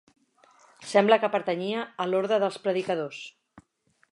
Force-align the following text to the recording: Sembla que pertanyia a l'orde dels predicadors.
Sembla 0.91 1.19
que 1.25 1.29
pertanyia 1.35 1.83
a 2.05 2.07
l'orde 2.13 2.41
dels 2.45 2.59
predicadors. 2.65 3.21